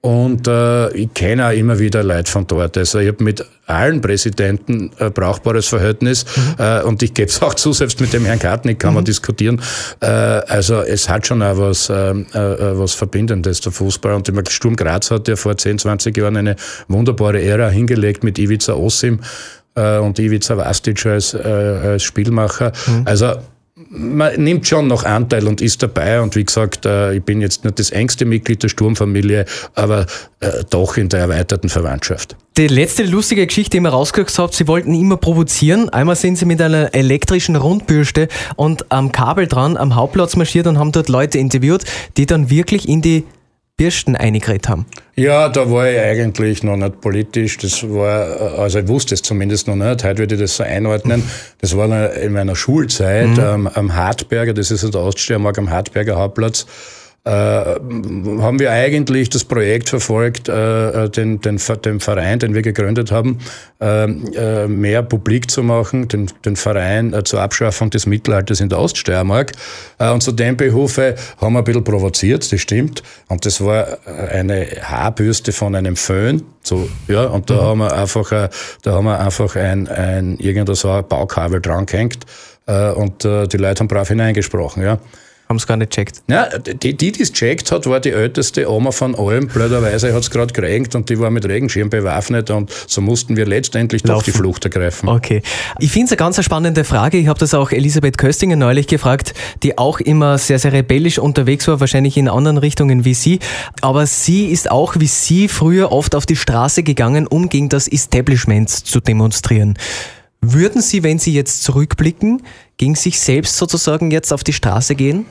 und 0.02 0.48
äh, 0.48 0.90
ich 0.94 1.14
kenne 1.14 1.48
auch 1.48 1.52
immer 1.52 1.78
wieder 1.78 2.04
Leute 2.04 2.32
von 2.32 2.48
dort. 2.48 2.78
Also 2.78 3.00
ich 3.00 3.10
habe 3.10 3.22
mit 3.22 3.44
allen 3.66 4.00
Präsidenten 4.00 4.92
ein 4.98 5.12
brauchbares 5.12 5.68
Verhältnis 5.68 6.26
mhm. 6.38 6.56
äh, 6.58 6.82
und 6.84 7.04
ich 7.04 7.14
gebe 7.14 7.28
es 7.28 7.42
auch 7.42 7.54
zu, 7.56 7.74
selbst 7.74 8.00
mit 8.00 8.14
dem 8.14 8.24
Herrn 8.24 8.40
Kartnick 8.40 8.80
kann 8.80 8.92
mhm. 8.92 8.96
man 8.96 9.06
diskutieren. 9.06 9.62
Äh, 10.00 10.06
also 10.06 10.82
es 10.82 11.10
hat 11.10 11.28
schon 11.28 11.44
auch 11.44 11.58
was, 11.58 11.90
äh, 11.90 12.12
äh, 12.12 12.80
was 12.80 12.94
Verbindendes, 12.94 13.60
der 13.60 13.74
Fußball. 13.74 14.14
Und 14.14 14.30
ich 14.30 14.50
Sturm 14.52 14.78
Graz 14.78 15.12
hat 15.12 15.28
ja 15.28 15.36
vor 15.36 15.58
10, 15.58 15.80
20 15.80 16.16
Jahren 16.16 16.38
eine 16.38 16.56
wunderbare 16.88 17.42
Ära 17.42 17.68
hingelegt 17.68 18.24
mit 18.24 18.40
Ivica 18.40 18.74
Osim 18.74 19.20
äh, 19.76 19.98
und 19.98 20.18
Ivica 20.18 20.56
Vastic 20.56 21.06
als, 21.06 21.34
äh, 21.34 21.40
als 21.40 22.04
Spielmacher. 22.04 22.72
Mhm. 22.88 23.02
Also 23.04 23.34
man 23.90 24.42
nimmt 24.42 24.68
schon 24.68 24.88
noch 24.88 25.04
Anteil 25.04 25.48
und 25.48 25.62
ist 25.62 25.82
dabei. 25.82 26.22
Und 26.22 26.36
wie 26.36 26.46
gesagt, 26.46 26.86
äh, 26.86 27.16
ich 27.16 27.24
bin 27.24 27.42
jetzt 27.42 27.64
nicht 27.66 27.80
das 27.80 27.90
engste 27.90 28.26
Mitglied 28.26 28.62
der 28.62 28.70
Sturmfamilie, 28.70 29.46
aber 29.74 30.06
äh, 30.40 30.64
doch 30.70 30.98
in 30.98 31.10
der 31.10 31.22
erweiterten 31.22 31.70
Verwandtschaft. 31.70 32.36
Die 32.58 32.68
letzte 32.68 33.04
lustige 33.04 33.48
Geschichte, 33.48 33.78
die 33.78 33.84
ihr 33.84 33.90
rausgehört 33.90 34.38
habt, 34.38 34.54
Sie 34.54 34.68
wollten 34.68 34.94
immer 34.94 35.18
provozieren. 35.18 35.90
Einmal 35.90 36.16
sind 36.16 36.38
Sie 36.38 36.46
mit 36.46 36.62
einer 36.62 36.94
elektrischen 36.94 37.56
Rundbürste 37.56 38.28
und 38.56 38.92
am 38.92 39.12
Kabel 39.12 39.48
dran 39.48 39.78
am 39.78 39.96
Hauptplatz 39.96 40.36
marschiert 40.36 40.68
und 40.68 40.78
haben 40.78 40.92
dort 40.92 41.10
Leute 41.10 41.38
interviewt, 41.38 41.84
die 42.18 42.26
dann 42.26 42.50
wirklich 42.50 42.88
in 42.88 43.02
die 43.02 43.24
Birsten 43.80 44.18
eingeredet 44.18 44.68
haben? 44.68 44.86
Ja, 45.16 45.48
da 45.48 45.72
war 45.72 45.90
ich 45.90 45.98
eigentlich 45.98 46.64
noch 46.64 46.76
nicht 46.76 47.00
politisch. 47.00 47.58
Das 47.60 47.82
war, 47.84 48.60
also 48.60 48.80
ich 48.80 48.88
wusste 48.90 49.16
es 49.16 49.22
zumindest 49.22 49.68
noch 49.70 49.78
nicht. 49.78 50.04
Heute 50.04 50.20
würde 50.20 50.36
ich 50.36 50.42
das 50.42 50.58
so 50.58 50.64
einordnen. 50.64 51.24
Das 51.62 51.78
war 51.78 52.14
in 52.14 52.34
meiner 52.34 52.58
Schulzeit 52.58 53.30
mhm. 53.30 53.40
ähm, 53.40 53.68
am 53.74 53.96
Hartberger, 53.96 54.54
das 54.54 54.70
ist 54.70 54.84
in 54.84 54.92
der 54.92 55.00
Oststeiermark 55.00 55.58
am 55.58 55.70
Hartberger 55.70 56.18
Hauptplatz 56.18 56.66
äh, 57.26 57.32
haben 57.32 58.60
wir 58.60 58.72
eigentlich 58.72 59.30
das 59.30 59.44
Projekt 59.44 59.90
verfolgt, 59.90 60.48
äh, 60.48 61.10
den, 61.10 61.42
den, 61.42 61.60
den 61.84 62.00
Verein, 62.00 62.40
den 62.40 62.54
wir 62.54 62.62
gegründet 62.62 63.12
haben, 63.12 63.40
äh, 63.82 64.06
äh 64.06 64.68
mehr 64.68 65.04
publik 65.04 65.52
zu 65.52 65.62
machen, 65.62 66.08
den, 66.08 66.32
den 66.46 66.56
Verein 66.56 67.14
äh, 67.14 67.24
zur 67.24 67.42
Abschaffung 67.42 67.90
des 67.90 68.06
Mittelalters 68.06 68.62
in 68.62 68.70
der 68.70 68.80
Oststeiermark. 68.80 69.52
Äh, 69.98 70.12
und 70.12 70.24
zu 70.24 70.32
dem 70.32 70.56
Behufe 70.56 71.16
haben 71.42 71.54
wir 71.54 71.60
ein 71.60 71.66
bisschen 71.66 71.84
provoziert, 71.84 72.52
das 72.52 72.62
stimmt. 72.62 73.04
Und 73.28 73.46
das 73.46 73.64
war 73.64 73.98
eine 74.32 74.68
Haarbürste 74.82 75.52
von 75.52 75.76
einem 75.76 75.98
Föhn. 75.98 76.44
So, 76.64 76.90
ja, 77.08 77.26
und 77.26 77.50
da 77.50 77.56
mhm. 77.56 77.62
haben 77.62 77.80
wir 77.80 77.94
einfach, 77.94 78.50
da 78.82 78.92
haben 78.94 79.06
wir 79.06 79.20
einfach 79.20 79.56
ein, 79.56 79.88
ein 79.88 80.38
irgendein 80.38 80.76
so 80.76 80.90
ein 80.90 81.08
Baukabel 81.08 81.60
dran 81.62 81.86
gehängt. 81.86 82.26
Und 82.66 83.24
die 83.24 83.58
Leute 83.58 83.80
haben 83.80 83.88
brav 83.88 84.10
hineingesprochen, 84.10 84.84
ja 84.84 85.00
haben 85.50 85.58
es 85.58 85.66
gar 85.66 85.78
nicht 85.78 85.90
checkt. 85.90 86.22
Ja, 86.28 86.48
die, 86.60 86.96
die 86.96 87.12
es 87.20 87.34
checkt 87.34 87.72
hat, 87.72 87.88
war 87.88 88.00
die 88.00 88.12
älteste 88.12 88.70
Oma 88.70 88.92
von 88.92 89.16
allem. 89.16 89.48
Blöderweise 89.48 90.14
hat 90.14 90.22
es 90.22 90.30
gerade 90.30 90.54
geregnet 90.54 90.94
und 90.94 91.10
die 91.10 91.20
war 91.20 91.32
mit 91.32 91.44
Regenschirm 91.44 91.90
bewaffnet 91.90 92.52
und 92.52 92.72
so 92.86 93.02
mussten 93.02 93.36
wir 93.36 93.48
letztendlich 93.48 94.04
Laufen. 94.04 94.20
doch 94.20 94.24
die 94.24 94.32
Flucht 94.32 94.66
ergreifen. 94.66 95.10
Okay. 95.10 95.42
Ich 95.80 95.92
finde 95.92 96.06
es 96.06 96.12
eine 96.12 96.18
ganz 96.18 96.46
spannende 96.46 96.84
Frage. 96.84 97.18
Ich 97.18 97.28
habe 97.28 97.40
das 97.40 97.56
auch 97.56 97.72
Elisabeth 97.72 98.20
Köstinger 98.20 98.58
neulich 98.58 98.86
gefragt, 98.86 99.34
die 99.64 99.76
auch 99.80 100.00
immer 100.00 100.38
sehr, 100.38 100.60
sehr 100.60 100.72
rebellisch 100.72 101.18
unterwegs 101.18 101.68
war, 101.68 101.80
wahrscheinlich 101.80 102.16
in 102.16 102.30
anderen 102.30 102.60
Richtungen 102.60 103.04
wie 103.04 103.16
Sie. 103.16 103.40
Aber 103.82 104.06
sie 104.06 104.52
ist 104.52 104.70
auch 104.70 104.98
wie 105.00 105.08
Sie 105.08 105.48
früher 105.48 105.92
oft 105.92 106.14
auf 106.14 106.28
die 106.28 106.36
Straße 106.36 106.84
gegangen, 106.84 107.26
um 107.26 107.50
gegen 107.50 107.70
das 107.70 107.88
Establishment 107.88 108.70
zu 108.70 109.00
demonstrieren. 109.00 109.80
Würden 110.42 110.84
Sie, 110.84 111.02
wenn 111.02 111.18
Sie 111.18 111.34
jetzt 111.34 111.64
zurückblicken, 111.64 112.44
gegen 112.78 112.94
sich 112.94 113.20
selbst 113.20 113.58
sozusagen 113.58 114.12
jetzt 114.12 114.32
auf 114.32 114.44
die 114.44 114.54
Straße 114.54 114.94
gehen? 114.94 115.26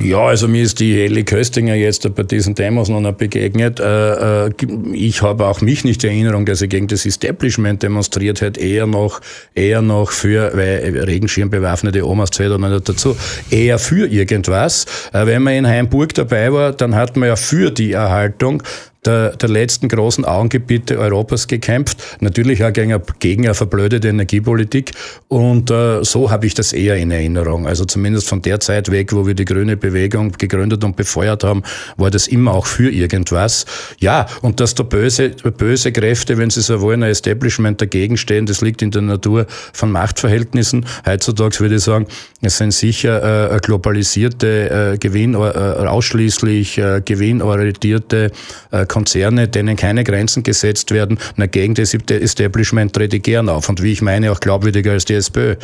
Ja, 0.00 0.26
also 0.26 0.48
mir 0.48 0.62
ist 0.62 0.80
die 0.80 1.00
Ellie 1.02 1.24
Köstinger 1.24 1.74
jetzt 1.74 2.12
bei 2.14 2.22
diesen 2.22 2.54
Demos 2.54 2.88
noch 2.88 3.00
nicht 3.00 3.18
begegnet. 3.18 3.80
Äh, 3.80 4.46
äh, 4.46 4.50
ich 4.92 5.22
habe 5.22 5.46
auch 5.46 5.60
mich 5.60 5.84
nicht 5.84 6.02
die 6.02 6.08
Erinnerung, 6.08 6.46
dass 6.46 6.60
sie 6.60 6.68
gegen 6.68 6.86
das 6.86 7.06
Establishment 7.06 7.82
demonstriert 7.82 8.42
hat, 8.42 8.58
eher 8.58 8.86
noch, 8.86 9.20
eher 9.54 9.82
noch 9.82 10.10
für, 10.10 10.52
weil 10.54 11.04
Regenschirm 11.04 11.50
bewaffnete 11.50 12.06
Omas 12.06 12.30
zählt 12.30 12.52
oder 12.52 12.68
nicht 12.68 12.88
dazu, 12.88 13.16
eher 13.50 13.78
für 13.78 14.06
irgendwas. 14.06 14.86
Äh, 15.12 15.26
wenn 15.26 15.42
man 15.42 15.54
in 15.54 15.66
Heimburg 15.66 16.14
dabei 16.14 16.52
war, 16.52 16.72
dann 16.72 16.94
hat 16.94 17.16
man 17.16 17.28
ja 17.28 17.36
für 17.36 17.70
die 17.70 17.92
Erhaltung 17.92 18.62
der, 19.06 19.36
der 19.36 19.48
letzten 19.48 19.88
großen 19.88 20.24
Augengebiete 20.24 20.98
Europas 20.98 21.46
gekämpft, 21.46 22.02
natürlich 22.20 22.64
auch 22.64 22.72
gegen, 22.72 23.00
gegen 23.18 23.44
eine 23.44 23.54
verblödete 23.54 24.08
Energiepolitik. 24.08 24.92
Und 25.28 25.70
äh, 25.70 26.04
so 26.04 26.30
habe 26.30 26.46
ich 26.46 26.54
das 26.54 26.72
eher 26.72 26.96
in 26.96 27.10
Erinnerung. 27.10 27.66
Also 27.66 27.84
zumindest 27.84 28.28
von 28.28 28.42
der 28.42 28.60
Zeit 28.60 28.90
weg, 28.90 29.12
wo 29.12 29.26
wir 29.26 29.34
die 29.34 29.44
grüne 29.44 29.76
Bewegung 29.76 30.32
gegründet 30.32 30.84
und 30.84 30.96
befeuert 30.96 31.44
haben, 31.44 31.62
war 31.96 32.10
das 32.10 32.26
immer 32.26 32.52
auch 32.52 32.66
für 32.66 32.90
irgendwas. 32.90 33.66
Ja, 33.98 34.26
und 34.42 34.60
dass 34.60 34.74
da 34.74 34.82
böse, 34.82 35.30
böse 35.30 35.92
Kräfte, 35.92 36.38
wenn 36.38 36.50
sie 36.50 36.62
so 36.62 36.80
wollen, 36.80 37.02
ein 37.02 37.10
Establishment 37.10 37.80
dagegen 37.80 38.16
stehen, 38.16 38.46
das 38.46 38.60
liegt 38.60 38.82
in 38.82 38.90
der 38.90 39.02
Natur 39.02 39.46
von 39.72 39.90
Machtverhältnissen. 39.90 40.86
Heutzutage 41.06 41.60
würde 41.60 41.76
ich 41.76 41.82
sagen, 41.82 42.06
es 42.40 42.58
sind 42.58 42.72
sicher 42.72 43.52
äh, 43.52 43.58
globalisierte 43.58 44.92
äh, 44.94 44.98
Gewinn, 44.98 45.34
äh, 45.34 45.36
ausschließlich 45.36 46.78
äh, 46.78 47.02
gewinnorientierte 47.04 48.30
äh, 48.70 48.86
Konzerne, 48.94 49.48
denen 49.48 49.74
keine 49.74 50.04
Grenzen 50.04 50.44
gesetzt 50.44 50.92
werden, 50.92 51.18
na, 51.34 51.46
gegen 51.46 51.74
das 51.74 51.94
Establishment 51.94 52.92
trete 52.92 53.16
ich 53.16 53.24
gern 53.24 53.48
auf 53.48 53.68
und 53.68 53.82
wie 53.82 53.90
ich 53.90 54.02
meine, 54.02 54.30
auch 54.30 54.38
glaubwürdiger 54.38 54.92
als 54.92 55.04
die 55.04 55.14
SPÖ. 55.14 55.56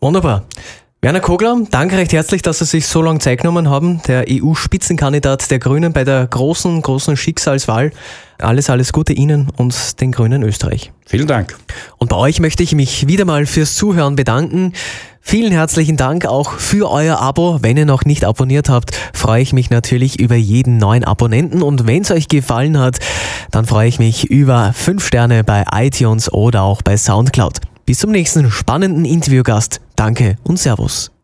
Wunderbar. 0.00 0.44
Werner 1.02 1.20
Kogler, 1.20 1.56
danke 1.70 1.96
recht 1.96 2.12
herzlich, 2.12 2.42
dass 2.42 2.58
Sie 2.58 2.66
sich 2.66 2.86
so 2.86 3.00
lange 3.00 3.20
Zeit 3.20 3.40
genommen 3.40 3.70
haben. 3.70 4.02
Der 4.06 4.26
EU-Spitzenkandidat 4.28 5.50
der 5.50 5.58
Grünen 5.58 5.94
bei 5.94 6.04
der 6.04 6.26
großen, 6.26 6.82
großen 6.82 7.16
Schicksalswahl. 7.16 7.92
Alles, 8.36 8.68
alles 8.68 8.92
Gute 8.92 9.14
Ihnen 9.14 9.48
und 9.56 9.98
den 10.02 10.12
Grünen 10.12 10.42
Österreich. 10.42 10.92
Vielen 11.06 11.26
Dank. 11.26 11.56
Und 11.96 12.08
bei 12.10 12.16
euch 12.16 12.38
möchte 12.40 12.62
ich 12.62 12.74
mich 12.74 13.08
wieder 13.08 13.24
mal 13.24 13.46
fürs 13.46 13.76
Zuhören 13.76 14.14
bedanken. 14.14 14.74
Vielen 15.22 15.52
herzlichen 15.52 15.96
Dank 15.96 16.26
auch 16.26 16.52
für 16.52 16.90
euer 16.90 17.18
Abo. 17.18 17.60
Wenn 17.62 17.78
ihr 17.78 17.86
noch 17.86 18.04
nicht 18.04 18.26
abonniert 18.26 18.68
habt, 18.68 18.94
freue 19.14 19.40
ich 19.40 19.54
mich 19.54 19.70
natürlich 19.70 20.20
über 20.20 20.36
jeden 20.36 20.76
neuen 20.76 21.04
Abonnenten. 21.04 21.62
Und 21.62 21.86
wenn 21.86 22.02
es 22.02 22.10
euch 22.10 22.28
gefallen 22.28 22.78
hat, 22.78 22.98
dann 23.50 23.64
freue 23.64 23.88
ich 23.88 23.98
mich 23.98 24.24
über 24.24 24.74
5 24.74 25.06
Sterne 25.06 25.44
bei 25.44 25.64
iTunes 25.72 26.30
oder 26.30 26.60
auch 26.60 26.82
bei 26.82 26.98
Soundcloud. 26.98 27.69
Bis 27.90 27.98
zum 27.98 28.12
nächsten 28.12 28.52
spannenden 28.52 29.04
Interviewgast. 29.04 29.80
Danke 29.96 30.38
und 30.44 30.60
Servus. 30.60 31.10